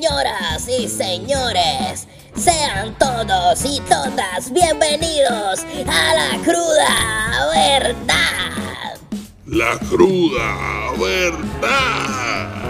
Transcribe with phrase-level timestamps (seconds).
[0.00, 9.00] Señoras y señores, sean todos y todas bienvenidos a la cruda verdad.
[9.46, 12.62] La cruda verdad.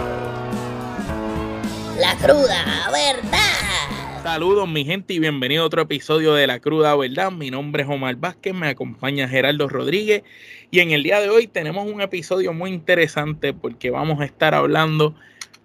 [1.99, 4.23] La cruda verdad.
[4.23, 7.31] Saludos mi gente y bienvenido a otro episodio de La Cruda Verdad.
[7.31, 10.23] Mi nombre es Omar Vázquez, me acompaña Gerardo Rodríguez
[10.71, 14.55] y en el día de hoy tenemos un episodio muy interesante porque vamos a estar
[14.55, 15.13] hablando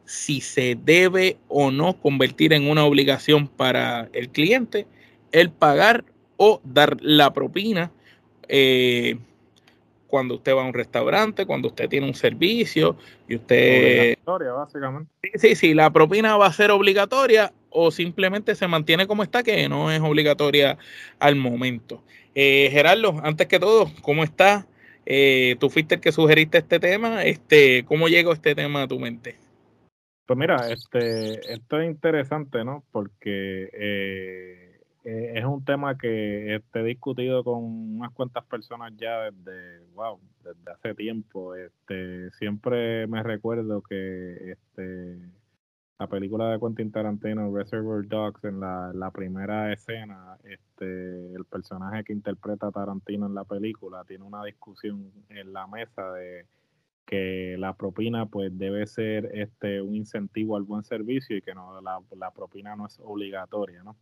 [0.05, 4.87] si se debe o no convertir en una obligación para el cliente
[5.33, 6.05] el pagar
[6.37, 7.91] o dar la propina
[8.49, 9.17] eh,
[10.07, 12.97] cuando usted va a un restaurante, cuando usted tiene un servicio
[13.29, 14.13] y usted...
[14.13, 15.11] Obligatoria, básicamente.
[15.23, 19.43] Sí, sí, sí, la propina va a ser obligatoria o simplemente se mantiene como está,
[19.43, 20.79] que no es obligatoria
[21.19, 22.01] al momento.
[22.37, 24.67] Eh, Gerardo, antes que todo, ¿cómo estás?
[25.07, 27.25] Eh, tú fuiste el que sugeriste este tema.
[27.25, 29.37] Este, ¿Cómo llegó este tema a tu mente?
[30.27, 32.83] Pues mira, este, esto es interesante, ¿no?
[32.93, 39.31] Porque eh, eh, es un tema que este, he discutido con unas cuantas personas ya
[39.31, 41.55] desde, wow, desde hace tiempo.
[41.55, 45.19] Este, siempre me recuerdo que este,
[45.99, 52.03] la película de Quentin Tarantino, Reservoir Dogs, en la, la primera escena, este, el personaje
[52.03, 56.47] que interpreta a Tarantino en la película tiene una discusión en la mesa de
[57.07, 61.81] que la propina pues debe ser este un incentivo al buen servicio y que no
[61.81, 63.97] la, la, propina no es obligatoria, ¿no?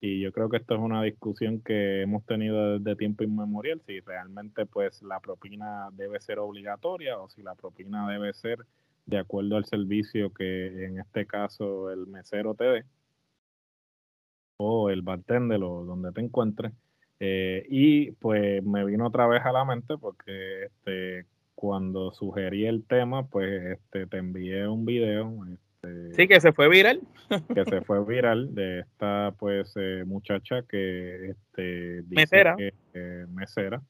[0.00, 4.00] Y yo creo que esto es una discusión que hemos tenido desde tiempo inmemorial, si
[4.00, 8.58] realmente pues la propina debe ser obligatoria o si la propina debe ser
[9.06, 12.84] de acuerdo al servicio que en este caso el mesero te dé
[14.56, 16.72] o el bartender o donde te encuentres.
[17.20, 22.84] Eh, y pues me vino otra vez a la mente porque este, cuando sugerí el
[22.84, 25.32] tema, pues este, te envié un video.
[25.46, 27.00] Este, sí, que se fue viral.
[27.54, 32.56] que se fue viral de esta pues eh, muchacha que este, dice mesera.
[32.56, 33.82] Que, eh, mesera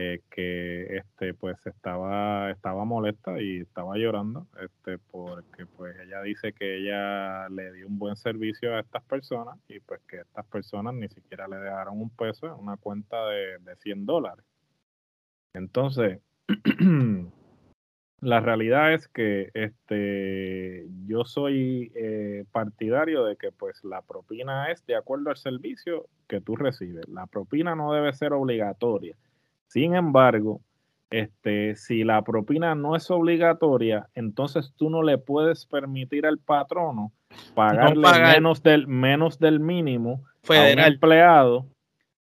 [0.00, 6.52] eh, que este pues estaba estaba molesta y estaba llorando este porque pues ella dice
[6.52, 10.94] que ella le dio un buen servicio a estas personas y pues que estas personas
[10.94, 14.44] ni siquiera le dejaron un peso en una cuenta de, de 100 dólares
[15.52, 16.20] entonces
[18.20, 24.84] la realidad es que este yo soy eh, partidario de que pues la propina es
[24.86, 27.08] de acuerdo al servicio que tú recibes.
[27.08, 29.14] La propina no debe ser obligatoria.
[29.68, 30.60] Sin embargo,
[31.10, 37.12] este, si la propina no es obligatoria, entonces tú no le puedes permitir al patrono
[37.54, 38.34] pagarle No pagar.
[38.34, 41.66] menos del menos del mínimo a un empleado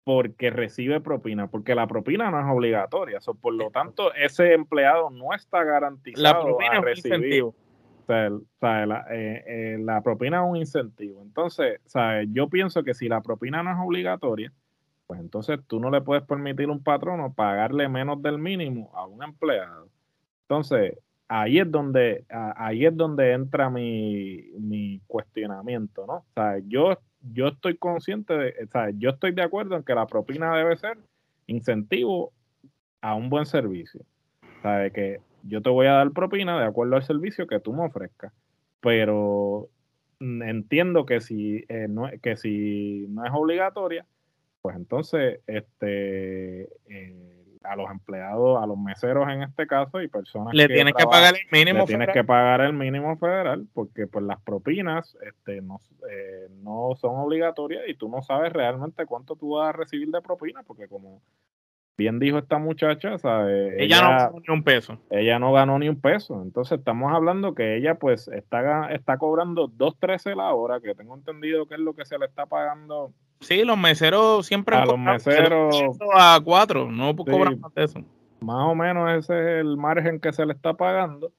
[0.10, 3.22] porque recibe propina, porque la propina no es obligatoria.
[3.22, 7.14] So, por lo tanto, ese empleado no está garantizado La propina a es un recibir.
[7.20, 7.50] incentivo.
[7.50, 11.22] O sea, el- o sea, la, eh, eh, la propina es un incentivo.
[11.22, 14.52] Entonces, o sea, yo pienso que si la propina no es obligatoria,
[15.06, 19.06] pues entonces tú no le puedes permitir a un patrono pagarle menos del mínimo a
[19.06, 19.90] un empleado.
[20.42, 20.98] Entonces,
[21.28, 26.14] ahí es donde, ahí es donde entra mi, mi cuestionamiento, ¿no?
[26.14, 29.96] O sea, yo, yo estoy consciente de, o sea, yo estoy de acuerdo en que
[29.96, 30.98] la propina debe ser
[31.48, 32.32] incentivo
[33.02, 34.02] a un buen servicio.
[34.42, 37.60] O sea, de que yo te voy a dar propina de acuerdo al servicio que
[37.60, 38.34] tú me ofrezcas.
[38.82, 39.70] Pero
[40.20, 44.06] entiendo que si, eh, no, que si no es obligatoria,
[44.62, 50.54] pues entonces este eh, a los empleados, a los meseros en este caso y personas
[50.54, 51.80] Le tienes que pagar el mínimo.
[51.80, 52.14] le tienes federal.
[52.14, 57.84] que pagar el mínimo federal porque pues las propinas este, no, eh, no son obligatorias
[57.88, 61.22] y tú no sabes realmente cuánto tú vas a recibir de propina porque como
[61.98, 63.74] bien dijo esta muchacha, ¿sabes?
[63.78, 64.98] Ella, no pagó ni un peso.
[65.10, 66.42] ella no ganó ni un peso.
[66.42, 71.68] Entonces estamos hablando que ella pues está, está cobrando 2.13 la hora, que tengo entendido
[71.68, 74.98] que es lo que se le está pagando Sí, los meseros siempre A han los
[75.00, 75.76] meseros-
[76.14, 77.16] a cuatro, no Sí.
[77.18, 78.00] cobran más de eso.
[78.42, 81.32] más o menos ese es el margen que se le está pagando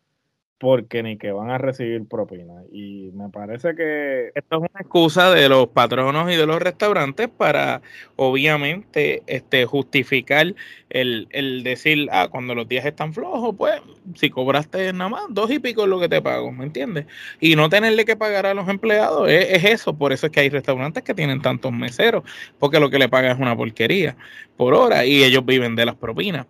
[0.60, 2.52] porque ni que van a recibir propina.
[2.70, 7.30] Y me parece que Esto es una excusa de los patronos y de los restaurantes
[7.30, 7.80] para,
[8.16, 10.54] obviamente, este, justificar
[10.90, 13.80] el, el decir, ah, cuando los días están flojos, pues,
[14.16, 17.06] si cobraste nada más, dos y pico es lo que te pago, ¿me entiendes?
[17.40, 20.40] Y no tenerle que pagar a los empleados es, es eso, por eso es que
[20.40, 22.22] hay restaurantes que tienen tantos meseros,
[22.58, 24.14] porque lo que le pagan es una porquería
[24.58, 26.46] por hora y ellos viven de las propinas.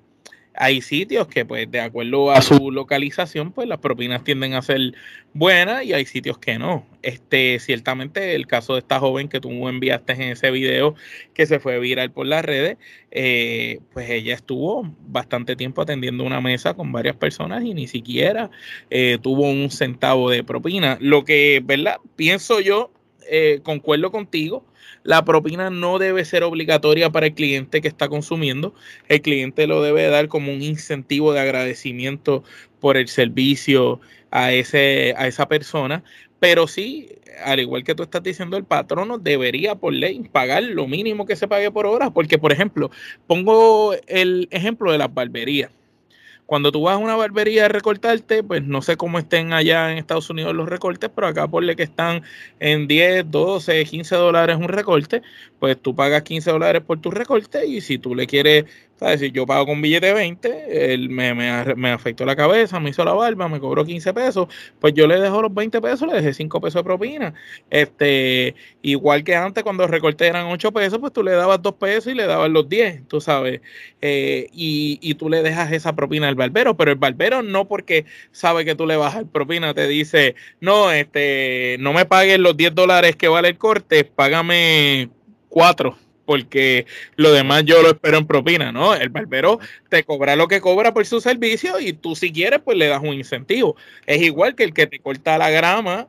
[0.55, 4.95] Hay sitios que, pues, de acuerdo a su localización, pues las propinas tienden a ser
[5.33, 6.87] buenas y hay sitios que no.
[7.03, 10.95] Este, ciertamente, el caso de esta joven que tú enviaste en ese video
[11.35, 12.79] que se fue viral por las redes,
[13.11, 18.51] eh, pues ella estuvo bastante tiempo atendiendo una mesa con varias personas y ni siquiera
[18.91, 20.99] eh, tuvo un centavo de propina.
[21.01, 21.99] Lo que, ¿verdad?
[22.17, 22.93] Pienso yo,
[23.31, 24.65] eh, concuerdo contigo
[25.03, 28.75] la propina no debe ser obligatoria para el cliente que está consumiendo.
[29.09, 32.45] El cliente lo debe dar como un incentivo de agradecimiento
[32.81, 34.01] por el servicio
[34.31, 36.05] a, ese, a esa persona.
[36.39, 37.09] Pero sí,
[37.45, 41.37] al igual que tú estás diciendo, el patrono debería por ley pagar lo mínimo que
[41.37, 42.11] se pague por hora.
[42.11, 42.91] Porque, por ejemplo,
[43.27, 45.71] pongo el ejemplo de las barberías
[46.51, 49.99] cuando tú vas a una barbería a recortarte, pues no sé cómo estén allá en
[49.99, 52.25] Estados Unidos los recortes, pero acá ponle que están
[52.59, 55.23] en 10, 12, 15 dólares un recorte,
[55.61, 58.65] pues tú pagas 15 dólares por tu recorte y si tú le quieres
[59.17, 63.05] si yo pago con billete de 20, él me, me, afectó la cabeza, me hizo
[63.05, 64.49] la barba, me cobró 15 pesos,
[64.79, 67.35] pues yo le dejo los 20 pesos, le dejé 5 pesos de propina.
[67.71, 72.13] Este, igual que antes cuando recorté eran 8 pesos, pues tú le dabas 2 pesos
[72.13, 73.63] y le dabas los 10, tú sabes.
[74.03, 78.05] Eh, y, y, tú le dejas esa propina al barbero, pero el barbero no porque
[78.33, 82.75] sabe que tú le bajas propina, te dice, no, este, no me pagues los 10
[82.75, 85.11] dólares que vale el corte, págame
[85.49, 86.87] 4 porque
[87.17, 88.95] lo demás yo lo espero en propina, ¿no?
[88.95, 92.79] El barbero te cobra lo que cobra por su servicio y tú si quieres pues
[92.79, 93.75] le das un incentivo.
[94.07, 96.07] Es igual que el que te corta la grama,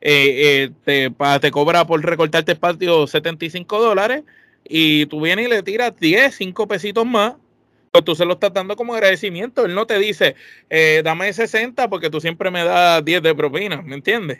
[0.00, 4.22] eh, eh, te, te cobra por recortarte el patio 75 dólares
[4.64, 7.34] y tú vienes y le tiras 10, 5 pesitos más
[7.92, 9.66] pues tú se lo estás dando como agradecimiento.
[9.66, 10.34] Él no te dice,
[10.70, 14.38] eh, dame 60 porque tú siempre me das 10 de propina, ¿me entiendes?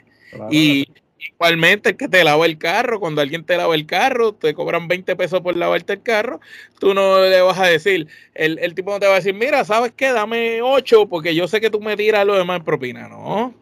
[0.50, 0.86] Y,
[1.18, 4.86] Igualmente, el que te lava el carro, cuando alguien te lava el carro, te cobran
[4.86, 6.40] 20 pesos por lavarte el carro,
[6.78, 9.64] tú no le vas a decir, el, el tipo no te va a decir, mira,
[9.64, 10.12] ¿sabes qué?
[10.12, 13.08] Dame 8 porque yo sé que tú me tiras lo demás en propina.
[13.08, 13.54] No,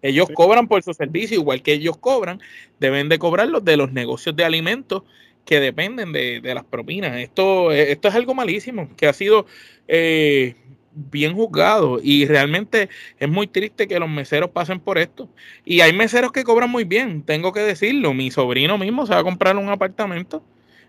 [0.00, 2.40] ellos cobran por su servicio, igual que ellos cobran,
[2.80, 5.02] deben de cobrarlos de los negocios de alimentos
[5.44, 7.18] que dependen de, de las propinas.
[7.18, 9.46] Esto, esto es algo malísimo, que ha sido...
[9.88, 10.54] Eh,
[10.94, 15.28] bien juzgado y realmente es muy triste que los meseros pasen por esto.
[15.64, 18.14] Y hay meseros que cobran muy bien, tengo que decirlo.
[18.14, 20.42] Mi sobrino mismo se va a comprar un apartamento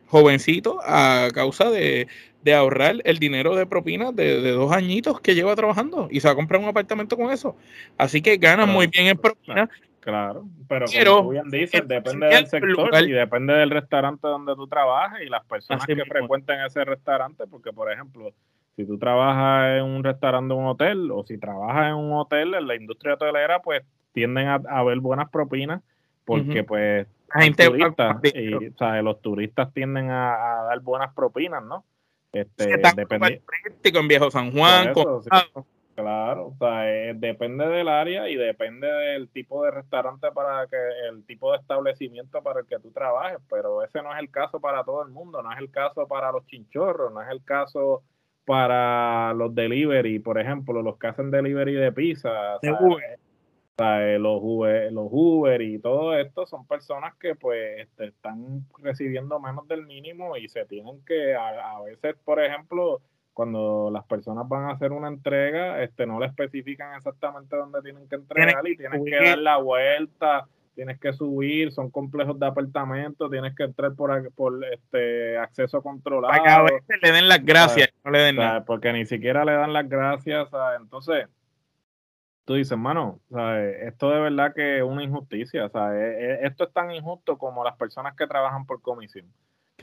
[0.07, 2.07] jovencito a causa de,
[2.53, 6.35] ahorrar el dinero de propina de, dos añitos que lleva trabajando y se va a
[6.35, 7.55] comprar un apartamento con eso.
[7.97, 9.69] Así que gana muy bien en propina.
[10.01, 10.85] Claro, pero,
[11.15, 15.45] como bien dices, depende del sector y depende del restaurante donde tú trabajes y las
[15.45, 18.33] personas que frecuenten ese restaurante, porque por ejemplo,
[18.75, 22.53] si tú trabajas en un restaurante o un hotel, o si trabajas en un hotel,
[22.55, 23.83] en la industria hotelera, pues
[24.13, 25.81] tienden a, a ver buenas propinas,
[26.25, 31.83] porque pues gente turistas, y, o sea, los turistas tienden a, dar buenas propinas, ¿no?
[32.31, 33.41] Este, depende,
[33.83, 34.93] en Viejo San Juan.
[35.95, 40.77] claro, o sea, eh, depende del área y depende del tipo de restaurante para que,
[41.09, 44.59] el tipo de establecimiento para el que tú trabajes, pero ese no es el caso
[44.59, 48.03] para todo el mundo, no es el caso para los chinchorros, no es el caso
[48.45, 55.61] para los delivery, por ejemplo, los que hacen delivery de pizza, los, Uber, los Uber
[55.61, 60.65] y todo esto son personas que pues este, están recibiendo menos del mínimo y se
[60.65, 63.01] tienen que, a, veces, por ejemplo,
[63.33, 68.07] cuando las personas van a hacer una entrega, este, no le especifican exactamente dónde tienen
[68.07, 73.29] que entregar y tienen que dar la vuelta tienes que subir, son complejos de apartamentos,
[73.29, 76.31] tienes que entrar por, por este acceso controlado.
[76.31, 78.65] Para que a veces le den las gracias, no le den nada.
[78.65, 80.49] Porque ni siquiera le dan las gracias.
[80.79, 81.27] Entonces,
[82.45, 83.19] tú dices, mano,
[83.81, 85.65] esto de verdad que es una injusticia.
[85.65, 89.27] Esto es tan injusto como las personas que trabajan por comisión.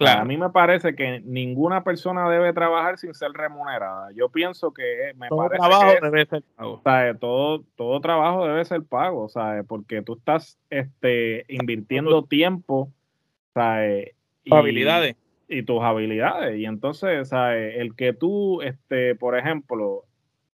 [0.01, 0.23] Claro.
[0.23, 4.11] A mí me parece que ninguna persona debe trabajar sin ser remunerada.
[4.13, 6.81] Yo pienso que me todo trabajo debe ser pago.
[7.19, 9.63] Todo, todo trabajo debe ser pago, ¿sabes?
[9.69, 12.91] Porque tú estás este, invirtiendo tiempo,
[13.53, 14.13] ¿sabes?
[14.43, 15.17] Y, habilidades.
[15.49, 16.59] Y tus habilidades.
[16.59, 17.75] Y entonces, ¿sabes?
[17.77, 20.07] El que tú, este, por ejemplo,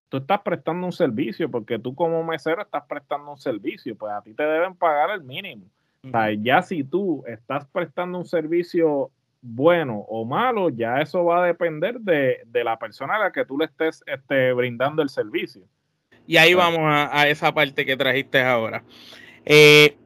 [0.08, 4.22] tú estás prestando un servicio, porque tú como mesero estás prestando un servicio, pues a
[4.22, 5.66] ti te deben pagar el mínimo.
[6.02, 9.12] O sea, ya si tú estás prestando un servicio
[9.46, 13.58] bueno o malo, ya eso va a depender de, la persona a la que tú
[13.58, 15.62] le estés este, brindando el servicio.
[16.26, 18.82] Y ahí vamos a, esa parte que trajiste ahora.
[19.44, 19.96] Eh,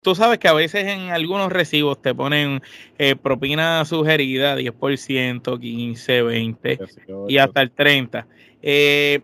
[0.00, 2.62] tú sabes que a veces en algunos recibos te ponen
[2.96, 6.78] eh, propina sugerida 10%, 15, 20
[7.28, 8.26] y hasta el 30.
[8.62, 9.20] Eh,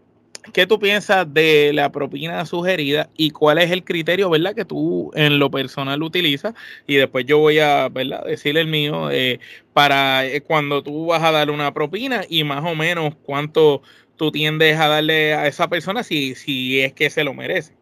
[0.53, 5.11] ¿Qué tú piensas de la propina sugerida y cuál es el criterio, verdad, que tú
[5.15, 6.55] en lo personal utilizas?
[6.87, 9.41] Y después yo voy a, ¿verdad?, decir el mío eh,
[9.73, 13.83] para eh, cuando tú vas a dar una propina y más o menos cuánto
[14.17, 17.75] tú tiendes a darle a esa persona si, si es que se lo merece.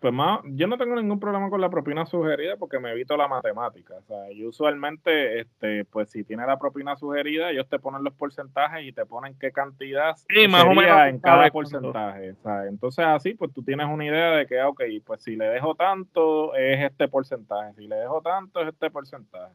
[0.00, 3.28] Pues más, yo no tengo ningún problema con la propina sugerida porque me evito la
[3.28, 3.94] matemática.
[3.94, 8.12] O sea, yo usualmente, este, pues si tiene la propina sugerida, ellos te ponen los
[8.12, 12.32] porcentajes y te ponen qué cantidad sí, más o menos en cada porcentaje.
[12.32, 15.46] O sea, entonces así, pues tú tienes una idea de que, ok, pues si le
[15.46, 19.54] dejo tanto es este porcentaje, si le dejo tanto es este porcentaje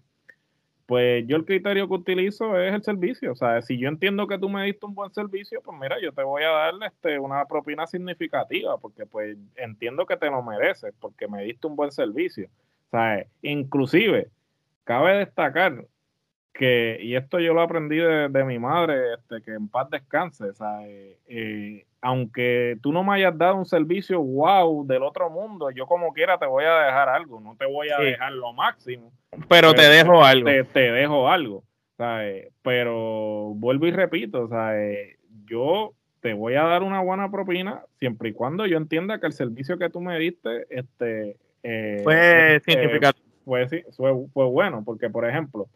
[0.91, 3.31] pues yo el criterio que utilizo es el servicio.
[3.31, 6.11] O sea, si yo entiendo que tú me diste un buen servicio, pues mira, yo
[6.11, 10.93] te voy a darle este, una propina significativa, porque pues entiendo que te lo mereces,
[10.99, 12.49] porque me diste un buen servicio.
[12.87, 14.27] O sea, inclusive,
[14.83, 15.85] cabe destacar
[16.53, 20.53] que, y esto yo lo aprendí de, mi madre, este, que en paz descanse, o
[20.53, 25.71] sea, eh, eh, aunque tú no me hayas dado un servicio wow del otro mundo,
[25.71, 29.11] yo como quiera te voy a dejar algo, no te voy a dejar lo máximo.
[29.47, 30.49] Pero, te dejo algo.
[30.73, 31.63] Te, dejo algo.
[32.63, 34.49] Pero vuelvo y repito,
[35.45, 39.33] yo te voy a dar una buena propina siempre y cuando yo entienda que el
[39.33, 43.27] servicio que tú me diste este, eh, fue este, significativo.
[43.43, 45.67] Fue, fue, fue bueno, porque por ejemplo,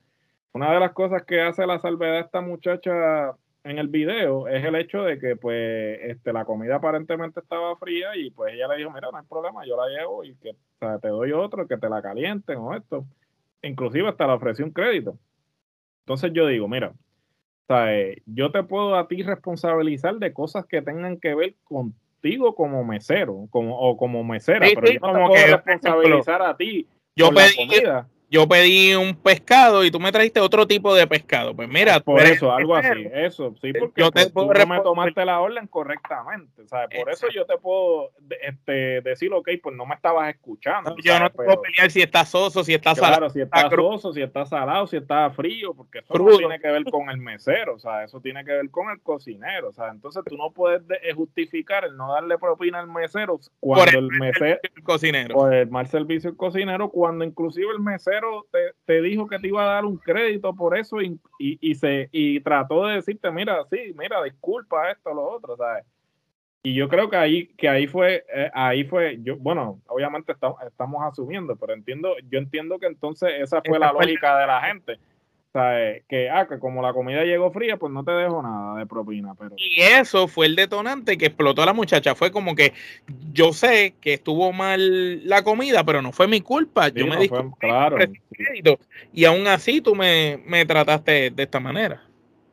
[0.55, 3.35] una de las cosas que hace la salvedad esta muchacha
[3.65, 8.15] en el video es el hecho de que pues este la comida aparentemente estaba fría
[8.15, 10.55] y pues ella le dijo, mira, no hay problema, yo la llevo y que
[11.01, 13.05] te doy otro, que te la calienten o esto.
[13.63, 15.17] Inclusive hasta le ofrecí un crédito.
[16.05, 16.93] Entonces yo digo, mira,
[18.25, 23.47] yo te puedo a ti responsabilizar de cosas que tengan que ver contigo como mesero
[23.49, 28.07] como, o como mesera, pero yo no te puedo responsabilizar a ti yo pedí, comida
[28.29, 31.55] yo pedí un pescado y tú me trajiste otro tipo de pescado.
[31.55, 34.81] Pues mira, por eso, algo así, eso, sí, porque yo te pues, tú no me
[34.81, 36.99] tomaste la orden correctamente, ¿sabes?
[36.99, 40.95] Por eso yo te puedo este, decir, ok, pues no me estabas escuchando.
[41.03, 43.17] yo no te puedo pelear si está soso, si está salado.
[43.17, 46.67] Claro, si está soso, si está salado, si está frío, porque eso no tiene que
[46.67, 49.89] ver con el mesero, o sea, eso tiene que ver con el cocinero, o sea,
[49.89, 54.59] entonces tú no puedes eh, justificar el no darle propina al mesero cuando el, mesero,
[54.61, 55.35] el cocinero.
[55.35, 58.14] por el mal servicio del cocinero, cuando inclusive el mesero
[58.85, 62.39] te, dijo que te iba a dar un crédito por eso y, y, se, y
[62.41, 65.85] trató de decirte, mira, sí, mira, disculpa esto, lo otro, ¿sabes?
[66.63, 70.59] Y yo creo que ahí, que ahí fue, eh, ahí fue, yo, bueno, obviamente estamos,
[70.63, 74.99] estamos asumiendo, pero entiendo, yo entiendo que entonces esa fue la lógica de la gente
[76.07, 79.33] que, ah, que como la comida llegó fría, pues no te dejo nada de propina.
[79.35, 79.55] Pero...
[79.57, 82.15] Y eso fue el detonante que explotó a la muchacha.
[82.15, 82.73] Fue como que
[83.31, 86.89] yo sé que estuvo mal la comida, pero no fue mi culpa.
[86.89, 87.97] yo me dije, claro.
[89.13, 92.03] Y aún así tú me, me trataste de esta manera.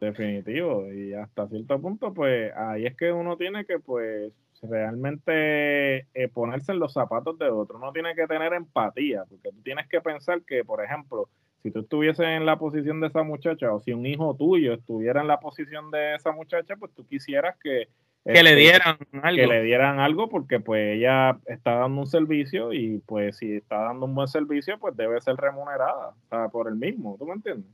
[0.00, 0.92] Definitivo.
[0.92, 4.32] Y hasta cierto punto, pues ahí es que uno tiene que, pues,
[4.62, 7.78] realmente eh, ponerse en los zapatos de otro.
[7.78, 11.28] Uno tiene que tener empatía, porque tú tienes que pensar que, por ejemplo,
[11.62, 15.20] si tú estuvieses en la posición de esa muchacha o si un hijo tuyo estuviera
[15.20, 17.88] en la posición de esa muchacha, pues tú quisieras que
[18.24, 19.36] que le este, dieran algo.
[19.36, 23.78] Que le dieran algo porque pues ella está dando un servicio y pues si está
[23.78, 26.14] dando un buen servicio pues debe ser remunerada
[26.52, 27.70] por el mismo, ¿tú me entiendes?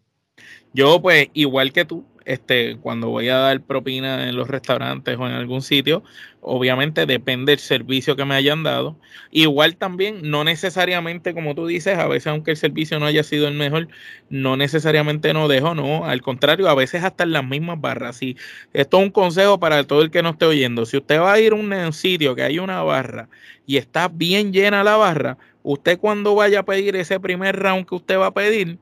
[0.72, 5.26] Yo, pues, igual que tú, este, cuando voy a dar propina en los restaurantes o
[5.26, 6.04] en algún sitio,
[6.42, 8.98] obviamente depende del servicio que me hayan dado.
[9.30, 13.48] Igual también, no necesariamente, como tú dices, a veces aunque el servicio no haya sido
[13.48, 13.88] el mejor,
[14.28, 16.04] no necesariamente no dejo, no.
[16.04, 18.22] Al contrario, a veces hasta en las mismas barras.
[18.22, 18.36] Y
[18.74, 20.84] esto es un consejo para todo el que no esté oyendo.
[20.84, 23.30] Si usted va a ir a un sitio que hay una barra
[23.66, 27.94] y está bien llena la barra, usted cuando vaya a pedir ese primer round que
[27.94, 28.78] usted va a pedir,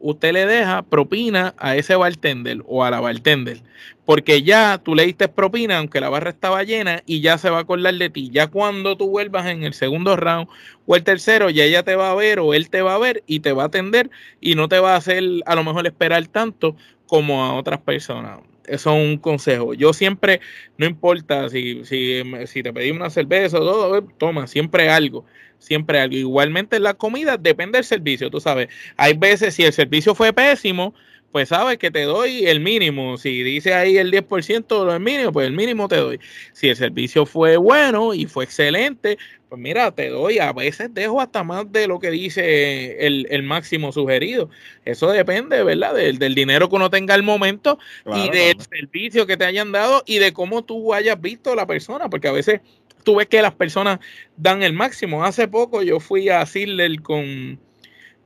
[0.00, 3.62] usted le deja propina a ese bartender o a la bartender,
[4.04, 7.58] porque ya tú le diste propina aunque la barra estaba llena y ya se va
[7.58, 8.30] a acordar de ti.
[8.32, 10.48] Ya cuando tú vuelvas en el segundo round
[10.86, 13.22] o el tercero, ya ella te va a ver o él te va a ver
[13.26, 14.10] y te va a atender
[14.40, 16.76] y no te va a hacer a lo mejor esperar tanto
[17.06, 18.40] como a otras personas.
[18.68, 19.74] Eso es un consejo.
[19.74, 20.40] Yo siempre,
[20.78, 25.24] no importa si, si, te pedí una cerveza o todo, toma, siempre algo
[25.58, 26.14] siempre algo.
[26.14, 28.68] Igualmente en la comida depende del servicio, tú sabes.
[28.96, 30.94] Hay veces si el servicio fue pésimo,
[31.32, 33.18] pues sabes que te doy el mínimo.
[33.18, 36.20] Si dice ahí el 10% del mínimo, pues el mínimo te doy.
[36.52, 39.18] Si el servicio fue bueno y fue excelente,
[39.48, 40.38] pues mira, te doy.
[40.38, 44.50] A veces dejo hasta más de lo que dice el, máximo sugerido.
[44.84, 45.94] Eso depende, ¿verdad?
[45.94, 50.18] Del, dinero que uno tenga al momento y del servicio que te hayan dado y
[50.18, 52.60] de cómo tú hayas visto a la persona, porque a veces
[53.04, 54.00] tú ves que las personas
[54.36, 55.24] dan el máximo.
[55.24, 57.60] Hace poco yo fui a Sidler con,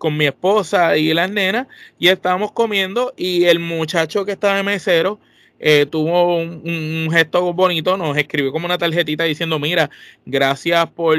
[0.00, 1.66] con mi esposa y las nenas
[1.98, 5.20] y estábamos comiendo y el muchacho que estaba de mesero
[5.58, 9.90] eh, tuvo un, gesto bonito, nos escribió como una tarjetita diciendo, mira,
[10.24, 11.18] gracias por,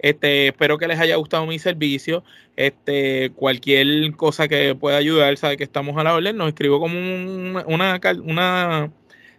[0.00, 2.24] este, espero que les haya gustado mi servicio,
[2.56, 6.98] este, cualquier cosa que pueda ayudar, sabe que estamos a la orden, nos escribió como
[6.98, 8.90] una, una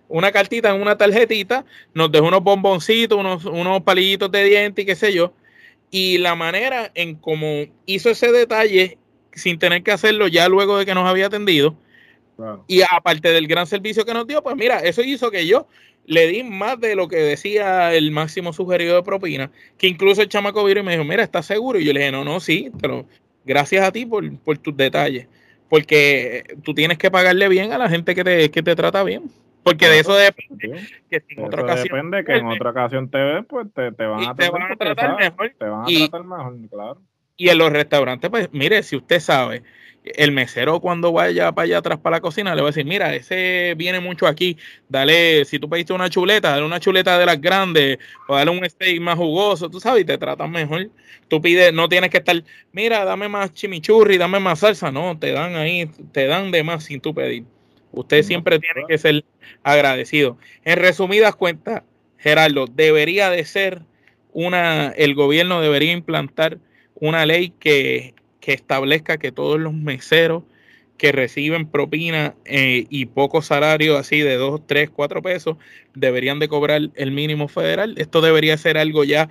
[0.08, 4.86] una cartita en una tarjetita, nos dejó unos bomboncitos, unos, unos palillitos de diente y
[4.86, 5.34] qué sé yo.
[5.96, 8.98] Y la manera en cómo hizo ese detalle
[9.32, 11.76] sin tener que hacerlo ya luego de que nos había atendido.
[12.68, 15.68] Y aparte del gran servicio que nos dio, pues mira, eso hizo que yo
[16.08, 20.30] le di más de lo que decía el máximo sugerido de propina, que incluso el
[20.30, 21.80] chamaco vino y me dijo, mira, ¿estás seguro?
[21.80, 23.06] Y yo le dije, no, no, sí, pero
[23.46, 25.28] gracias a ti por, por tus detalles,
[25.70, 29.32] porque tú tienes que pagarle bien a la gente que te, que te trata bien.
[29.64, 31.96] Porque de eso depende que en otra ocasión.
[31.96, 34.36] Depende que en otra ocasión te ves, pues te, van, a
[34.76, 35.54] tratar, mejor.
[35.58, 37.02] Te van a tratar mejor, claro.
[37.36, 39.64] Y en los restaurantes, pues mire, si usted sabe,
[40.04, 43.16] el mesero cuando vaya para allá atrás para la cocina le va a decir, mira,
[43.16, 44.58] ese viene mucho aquí,
[44.90, 48.70] dale, si tú pediste una chuleta, dale una chuleta de las grandes, o dale un
[48.70, 50.90] steak más jugoso, tú sabes, y te tratan mejor.
[51.28, 55.32] Tú pides, no tienes que estar, mira, dame más chimichurri, dame más salsa, no, te
[55.32, 57.46] dan ahí, te dan de más sin tú pedir.
[57.94, 59.24] Usted siempre tiene que ser
[59.64, 60.38] agradecido.
[60.66, 61.84] En resumidas cuentas,
[62.18, 63.84] Gerardo, debería de ser
[64.34, 66.58] una, el gobierno debería implantar
[66.96, 70.44] una ley que, establezca que todos los meseros
[70.98, 75.58] que reciben propina eh, y poco salario, así de 2, 3, 4 pesos,
[75.94, 77.96] deberían de cobrar el mínimo federal.
[77.98, 79.30] Esto debería ser algo ya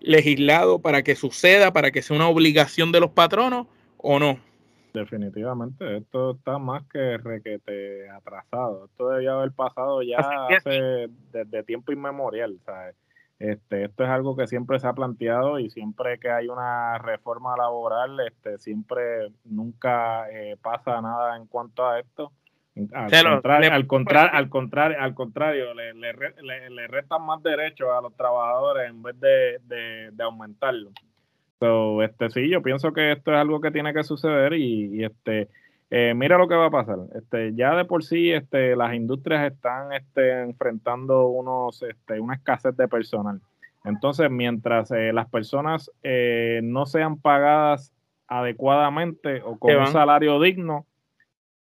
[0.00, 4.40] legislado para que suceda, para que sea una obligación de los patronos o no.
[4.98, 8.86] Definitivamente, esto está más que requete atrasado.
[8.86, 12.58] Esto debía haber pasado ya hace desde tiempo inmemorial.
[13.38, 17.56] Este, esto es algo que siempre se ha planteado y siempre que hay una reforma
[17.56, 22.32] laboral, este, siempre nunca eh, pasa nada en cuanto a esto.
[22.92, 28.16] Al, contrario, al, contrario, al contrario, al contrario, le, le, restan más derechos a los
[28.16, 30.90] trabajadores en vez de, de, de aumentarlo.
[31.60, 35.48] So, este, sí, yo pienso que esto es algo que tiene que suceder y, este,
[35.90, 36.98] eh, mira lo que va a pasar.
[37.14, 42.76] Este, ya de por sí, este, las industrias están este, enfrentando unos, este, una escasez
[42.76, 43.40] de personal.
[43.84, 47.92] Entonces, mientras eh, las personas eh, no sean pagadas
[48.28, 50.86] adecuadamente o con un salario digno,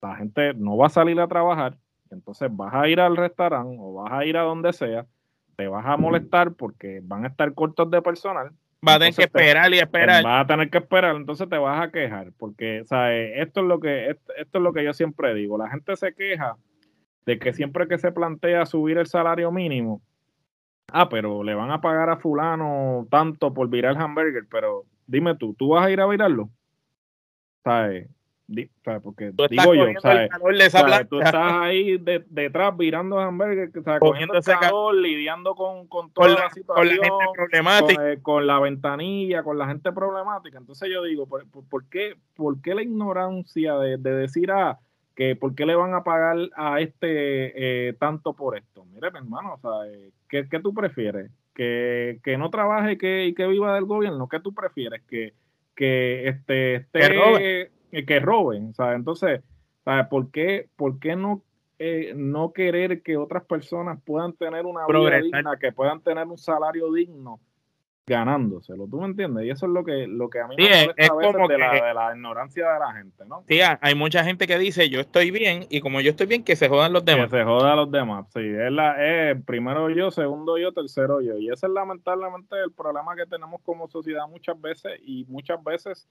[0.02, 1.76] la gente no va a salir a trabajar.
[2.10, 5.06] Entonces vas a ir al restaurante o vas a ir a donde sea,
[5.56, 8.50] te vas a molestar porque van a estar cortos de personal
[8.86, 10.24] Va a tener que esperar y esperar.
[10.24, 13.32] Va a tener que esperar, entonces te vas a quejar, porque ¿sabes?
[13.36, 15.58] esto es lo que esto, es lo que yo siempre digo.
[15.58, 16.56] La gente se queja
[17.26, 20.00] de que siempre que se plantea subir el salario mínimo,
[20.92, 25.36] ah, pero le van a pagar a fulano tanto por virar el hamburger, pero dime
[25.36, 26.48] tú, ¿tú vas a ir a virarlo?
[27.62, 28.08] ¿Sabes?
[29.02, 29.84] Porque digo yo,
[31.08, 36.66] tú estás ahí detrás virando hamburgues, cogiendo ese calor, lidiando con, con toda la, situación,
[36.66, 40.58] con la gente problemática, eh, con, la ventanilla, con la gente problemática.
[40.58, 44.78] Entonces yo digo, ¿por, por, qué, por qué la ignorancia de, decir a ah,
[45.14, 48.84] que por qué le van a pagar a este eh, tanto por esto?
[48.86, 51.30] Mire, hermano, o sea, eh, ¿qué, tú prefieres?
[51.54, 54.28] ¿Que, que no trabaje que, y que viva del gobierno?
[54.28, 55.02] ¿Qué tú prefieres?
[55.08, 55.34] ¿Que,
[55.76, 58.96] que este, esté que roben, ¿sabes?
[58.96, 59.42] Entonces,
[59.84, 60.06] ¿sabes?
[60.08, 61.42] ¿Por qué, por qué no,
[61.78, 66.38] eh, no querer que otras personas puedan tener una vida digna, que puedan tener un
[66.38, 67.40] salario digno
[68.06, 68.86] ganándoselo?
[68.88, 69.46] ¿Tú me entiendes?
[69.46, 71.94] Y eso es lo que, lo que a mí me es, como de, la, de
[71.94, 73.44] la ignorancia de la gente, ¿no?
[73.48, 76.56] Sí, hay mucha gente que dice yo estoy bien y como yo estoy bien, que
[76.56, 77.30] se jodan los demás.
[77.30, 78.40] Que se jodan los demás, sí.
[78.40, 78.96] Es, la,
[79.30, 81.36] es primero yo, segundo yo, tercero yo.
[81.38, 86.08] Y ese es lamentablemente el problema que tenemos como sociedad muchas veces y muchas veces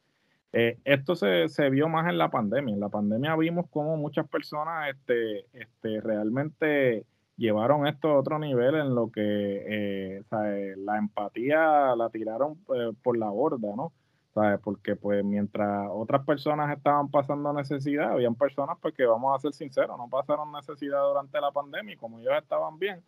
[0.52, 2.74] eh, esto se, se, vio más en la pandemia.
[2.74, 7.06] En la pandemia vimos cómo muchas personas este, este, realmente
[7.38, 12.58] llevaron esto a otro nivel en lo que eh, eh, la empatía la tiraron
[13.02, 13.94] por la borda, ¿no?
[14.64, 19.52] Porque pues mientras otras personas estaban pasando necesidad, habían personas pues que vamos a ser
[19.52, 23.04] sinceros, no pasaron necesidad durante la pandemia y como ellos estaban bien,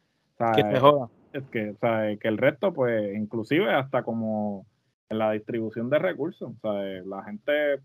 [0.56, 1.10] que te joda.
[1.32, 1.73] Es que,
[2.19, 4.65] que el resto pues inclusive hasta como
[5.12, 6.54] en la distribución de recursos.
[6.63, 7.80] La gente,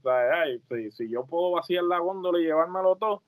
[0.92, 3.22] si, yo puedo vaciar la góndola y llevármelo todo,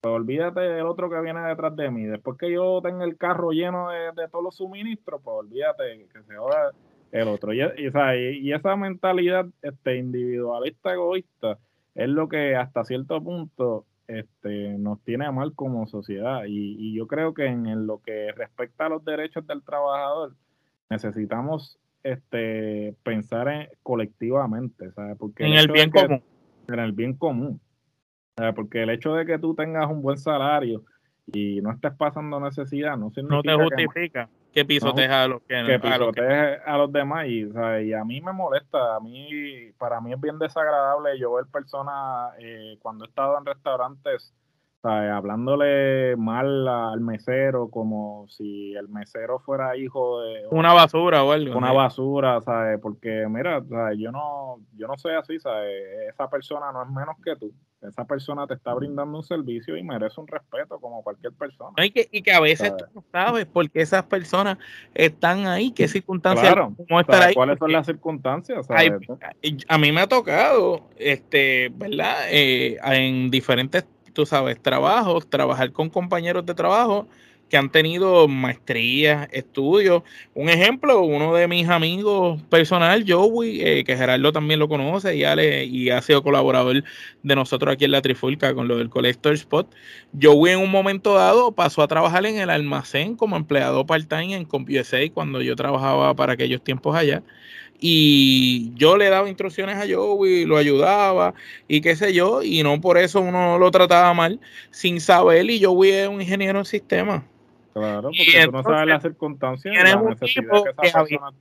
[0.00, 2.04] pues olvídate del otro que viene detrás de mí.
[2.04, 6.34] Después que yo tenga el carro lleno de, todos los suministros, pues olvídate que se
[6.34, 6.72] joda
[7.12, 7.52] el otro.
[7.52, 11.58] Y, y, esa mentalidad este, individualista, egoísta,
[11.94, 16.44] es lo que hasta cierto punto este, nos tiene mal como sociedad.
[16.46, 20.32] Y, y yo creo que en lo que respecta a los derechos del trabajador,
[20.88, 25.16] necesitamos este, pensar en, colectivamente, ¿sabes?
[25.18, 26.22] Porque en el, bien común.
[26.68, 27.60] En el bien común.
[28.54, 30.84] Porque el hecho de que tú tengas un buen salario
[31.26, 35.54] y no estés pasando necesidad no significa no te justifica que, pisotees a los que,
[35.54, 37.48] a, los demás y,
[37.84, 42.34] y, a mí me molesta a mí para mí es bien desagradable yo ver personas
[42.40, 44.34] eh, cuando he estado en restaurantes
[44.82, 45.10] ¿sabes?
[45.10, 51.56] hablándole mal al mesero como si el mesero fuera hijo de una basura o algo.
[51.56, 52.78] Una basura, ¿sabes?
[52.80, 53.98] Porque mira, ¿sabes?
[53.98, 55.72] yo no yo no soy así, ¿sabes?
[56.08, 57.52] Esa persona no es menos que tú.
[57.80, 61.72] Esa persona te está brindando un servicio y merece un respeto como cualquier persona.
[61.84, 64.56] Y que, y que a veces tú no sabes por qué esas personas
[64.94, 67.34] están ahí, qué circunstancias, cómo estar ahí.
[67.34, 68.68] ¿Cuáles son las circunstancias?
[68.70, 72.14] a mí me ha tocado, este, ¿verdad?
[72.30, 77.08] Eh, en diferentes tú sabes, trabajos, trabajar con compañeros de trabajo
[77.52, 80.04] que han tenido maestrías, estudios.
[80.32, 85.24] Un ejemplo, uno de mis amigos personal, Joey, eh, que Gerardo también lo conoce y,
[85.66, 86.82] y ha sido colaborador
[87.22, 89.70] de nosotros aquí en la Trifulca con lo del Collector Spot.
[90.18, 94.46] Joey en un momento dado pasó a trabajar en el almacén como empleado part-time en
[94.46, 97.22] CompUSA cuando yo trabajaba para aquellos tiempos allá
[97.80, 101.34] y yo le daba instrucciones a Joey, lo ayudaba
[101.68, 105.62] y qué sé yo, y no por eso uno lo trataba mal sin saber y
[105.62, 107.24] Joey es un ingeniero en sistemas.
[107.72, 109.74] Claro, porque tú no sabes las circunstancias.
[109.74, 110.72] Tienes un tipo que,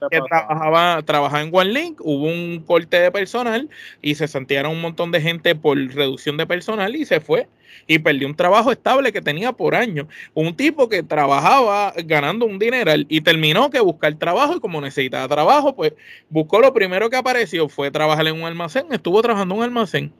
[0.09, 3.69] que, trabajaba, trabajaba en OneLink, hubo un corte de personal
[4.01, 7.47] y se sintieron un montón de gente por reducción de personal y se fue
[7.87, 10.07] y perdió un trabajo estable que tenía por año.
[10.33, 15.27] Un tipo que trabajaba ganando un dineral y terminó que buscar trabajo y como necesitaba
[15.27, 15.93] trabajo, pues
[16.29, 20.13] buscó lo primero que apareció, fue trabajar en un almacén, estuvo trabajando en un almacén.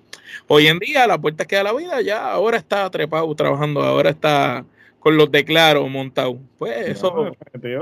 [0.47, 4.10] Hoy en día, la puerta que da la vida, ya ahora está trepado trabajando, ahora
[4.10, 4.65] está
[5.02, 6.38] con los declaros montados.
[6.60, 7.12] Pues eso.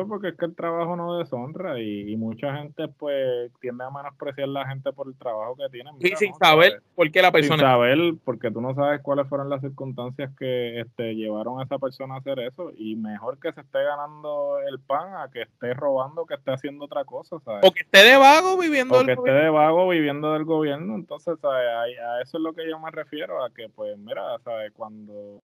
[0.08, 4.52] porque es que el trabajo no deshonra y, mucha gente pues tiende a menospreciar a
[4.52, 5.96] la gente por el trabajo que tienen.
[6.00, 7.58] y sin saber por qué la persona.
[7.58, 11.78] Sin saber, porque tú no sabes cuáles fueron las circunstancias que este, llevaron a esa
[11.78, 12.72] persona a hacer eso.
[12.78, 16.86] Y mejor que se esté ganando el pan a que esté robando, que esté haciendo
[16.86, 17.38] otra cosa.
[17.44, 17.66] ¿sabes?
[17.68, 20.96] O que esté de vago viviendo o que esté de vago viviendo del gobierno.
[20.96, 21.68] Entonces, ¿sabes?
[21.68, 24.72] A, a eso es lo que yo me refiero, a que pues mira, ¿sabes?
[24.72, 25.42] Cuando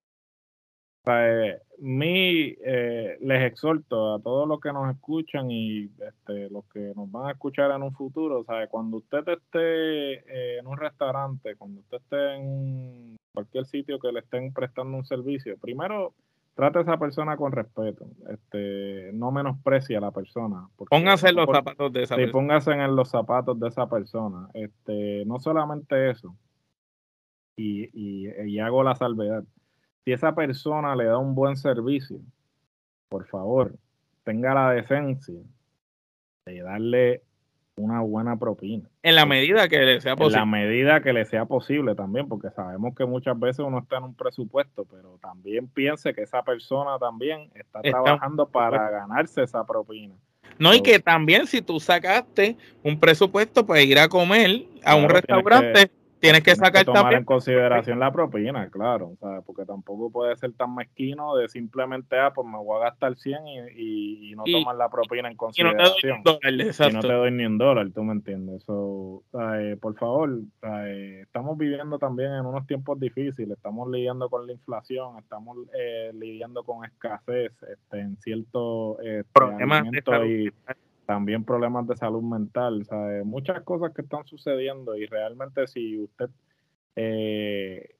[1.08, 6.92] eh, mi, eh, les exhorto a todos los que nos escuchan y este, los que
[6.96, 8.68] nos van a escuchar en un futuro, ¿sabe?
[8.68, 14.20] cuando usted esté eh, en un restaurante, cuando usted esté en cualquier sitio que le
[14.20, 16.14] estén prestando un servicio, primero
[16.54, 20.68] trate a esa persona con respeto, este, no menosprecie a la persona.
[20.88, 22.32] Póngase en los zapatos de esa persona.
[22.32, 24.48] póngase en los zapatos de esa persona.
[24.54, 26.34] Este, no solamente eso,
[27.58, 29.44] y, y hago la salvedad
[30.06, 32.18] si esa persona le da un buen servicio,
[33.08, 33.74] por favor,
[34.22, 35.34] tenga la decencia
[36.46, 37.22] de darle
[37.74, 38.88] una buena propina.
[39.02, 40.40] En la medida que le sea posible.
[40.40, 43.96] En la medida que le sea posible también, porque sabemos que muchas veces uno está
[43.96, 49.66] en un presupuesto, pero también piense que esa persona también está, trabajando para ganarse esa
[49.66, 50.14] propina.
[50.56, 55.08] No, y que también si tú sacaste un presupuesto para ir a comer a un
[55.08, 55.90] restaurante,
[56.20, 60.74] tienes que sacar tomar en consideración la propina, claro, sea, porque tampoco puede ser tan
[60.74, 63.38] mezquino de simplemente, ah, pues me voy a gastar 100
[63.76, 66.18] y, no tomar la propina en consideración.
[66.18, 68.62] Y no te doy ni un dólar, tú me entiendes.
[68.64, 69.22] So,
[69.80, 70.30] por favor,
[71.22, 76.64] estamos viviendo también en unos tiempos difíciles, estamos lidiando con la inflación, estamos eh, lidiando
[76.64, 79.84] con escasez este, en ciertos eh, problemas
[80.26, 80.50] y
[81.06, 83.24] también problemas de salud mental, ¿sabe?
[83.24, 86.28] muchas cosas que están sucediendo y realmente si usted
[86.96, 87.96] eh,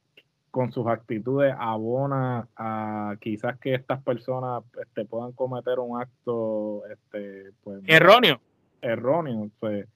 [0.51, 7.53] con sus actitudes abona a quizás que estas personas este, puedan cometer un acto este,
[7.63, 8.41] pues, erróneo.
[8.81, 9.87] Erróneo, pues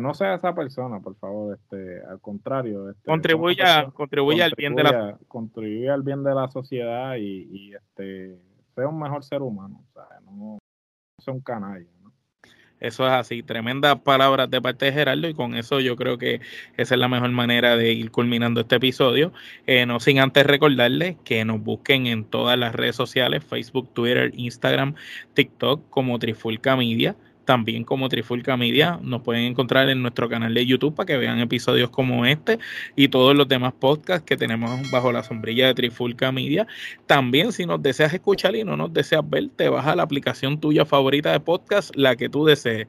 [0.00, 4.82] no sea esa persona, por favor, este, al contrario, este, contribuya, contribuya al bien de
[4.82, 8.38] la contribuya al bien de la sociedad y, y este
[8.74, 10.58] sea un mejor ser humano, o sea, no
[11.18, 11.86] sea un canalla.
[12.80, 16.40] Eso es así, tremendas palabras de parte de Gerardo y con eso yo creo que
[16.76, 19.32] esa es la mejor manera de ir culminando este episodio.
[19.66, 24.32] Eh, no sin antes recordarles que nos busquen en todas las redes sociales, Facebook, Twitter,
[24.34, 24.94] Instagram,
[25.34, 27.16] TikTok como Trifulca Media
[27.48, 29.00] también como Trifulca Media.
[29.02, 32.58] Nos pueden encontrar en nuestro canal de YouTube para que vean episodios como este
[32.94, 36.66] y todos los demás podcasts que tenemos bajo la sombrilla de Trifulca Media.
[37.06, 40.60] También si nos deseas escuchar y no nos deseas ver, te vas a la aplicación
[40.60, 42.86] tuya favorita de podcast, la que tú desees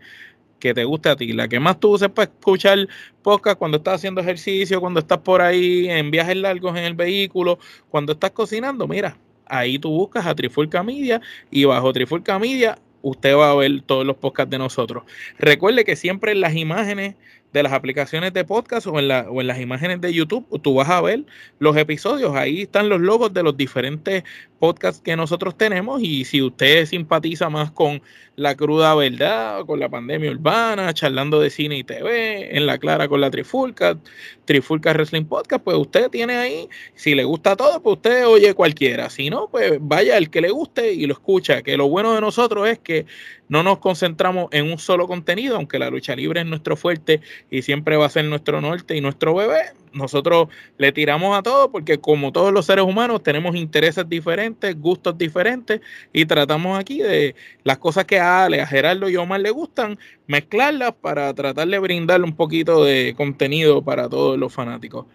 [0.60, 2.86] que te guste a ti, la que más tú uses para escuchar
[3.22, 7.60] podcast cuando estás haciendo ejercicio, cuando estás por ahí en viajes largos en el vehículo,
[7.88, 13.36] cuando estás cocinando, mira, ahí tú buscas a Trifulca Media y bajo Trifulca Media usted
[13.36, 15.04] va a ver todos los podcasts de nosotros.
[15.38, 17.16] Recuerde que siempre en las imágenes
[17.54, 20.76] de las aplicaciones de podcast o en, la, o en las imágenes de YouTube, tú
[20.76, 21.26] vas a ver
[21.58, 22.36] los episodios.
[22.36, 24.24] Ahí están los logos de los diferentes
[24.60, 26.02] podcasts que nosotros tenemos.
[26.02, 28.02] Y si usted simpatiza más con
[28.36, 33.08] la cruda verdad, con la pandemia urbana, charlando de cine y TV, en la clara
[33.08, 33.98] con la Trifulca,
[34.46, 39.10] Trifulca Wrestling Podcast, pues usted tiene ahí, si le gusta todo, pues usted oye cualquiera.
[39.10, 41.64] Si no, pues vaya el que le guste y lo escucha.
[41.64, 43.06] Que lo bueno de nosotros es que
[43.50, 47.64] no nos concentramos en un solo contenido, aunque la lucha libre es nuestro fuerte y
[47.64, 49.74] siempre va a ser nuestro norte y nuestro bebé.
[49.92, 55.18] Nosotros le tiramos a todo porque como todos los seres humanos tenemos intereses diferentes, gustos
[55.18, 55.82] diferentes
[56.14, 59.98] y tratamos aquí de las cosas que a Ale, a Gerardo y Omar le gustan,
[60.28, 65.08] mezclarlas para tratar de brindarle un poquito de contenido para todos los fanáticos.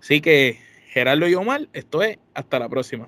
[0.00, 3.06] Así que Gerardo y Omar, esto es hasta la próxima.